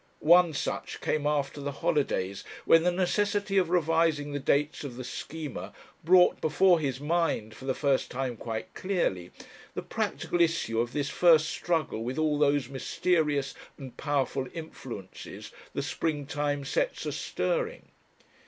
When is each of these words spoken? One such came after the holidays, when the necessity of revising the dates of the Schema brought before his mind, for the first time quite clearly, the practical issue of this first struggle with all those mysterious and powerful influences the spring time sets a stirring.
One 0.33 0.53
such 0.55 0.99
came 0.99 1.27
after 1.27 1.61
the 1.61 1.73
holidays, 1.73 2.43
when 2.65 2.81
the 2.81 2.91
necessity 2.91 3.59
of 3.59 3.69
revising 3.69 4.31
the 4.31 4.39
dates 4.39 4.83
of 4.83 4.95
the 4.95 5.03
Schema 5.03 5.73
brought 6.03 6.41
before 6.41 6.79
his 6.79 6.99
mind, 6.99 7.53
for 7.55 7.65
the 7.65 7.75
first 7.75 8.09
time 8.09 8.35
quite 8.35 8.73
clearly, 8.73 9.29
the 9.75 9.83
practical 9.83 10.41
issue 10.41 10.79
of 10.81 10.91
this 10.93 11.11
first 11.11 11.49
struggle 11.49 12.03
with 12.03 12.17
all 12.17 12.39
those 12.39 12.67
mysterious 12.67 13.53
and 13.77 13.95
powerful 13.95 14.47
influences 14.55 15.51
the 15.75 15.83
spring 15.83 16.25
time 16.25 16.65
sets 16.65 17.05
a 17.05 17.11
stirring. 17.11 17.89